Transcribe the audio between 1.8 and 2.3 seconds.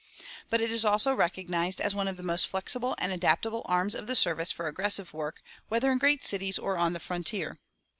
one of the